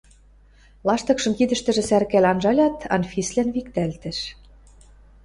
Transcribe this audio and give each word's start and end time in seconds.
Лаштыкшым 0.87 1.33
кидӹштӹжӹ 1.37 1.83
сӓрыкал 1.89 2.25
анжалят, 2.31 2.77
Анфислӓн 2.95 3.49
виктӓлтӹш. 3.55 4.19